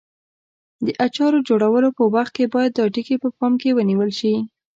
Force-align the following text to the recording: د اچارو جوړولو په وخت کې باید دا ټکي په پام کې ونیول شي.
د 0.85 0.87
اچارو 1.05 1.45
جوړولو 1.47 1.89
په 1.97 2.03
وخت 2.15 2.31
کې 2.37 2.51
باید 2.53 2.71
دا 2.77 2.85
ټکي 2.93 3.15
په 3.23 3.29
پام 3.37 3.53
کې 3.61 3.75
ونیول 3.77 4.11
شي. 4.19 4.33